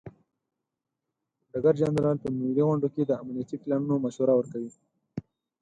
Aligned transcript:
ډګر 1.51 1.75
جنرال 1.81 2.17
په 2.23 2.27
ملي 2.37 2.63
غونډو 2.67 2.87
کې 2.93 3.01
د 3.05 3.11
امنیتي 3.21 3.57
پلانونو 3.63 3.95
مشوره 4.05 4.33
ورکوي. 4.35 4.71